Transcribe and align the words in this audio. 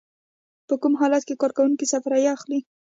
په 0.67 0.73
کوم 0.81 0.93
حالت 1.01 1.23
کې 1.27 1.39
کارکوونکی 1.41 1.85
سفریه 1.93 2.31
اخلي؟ 2.37 2.59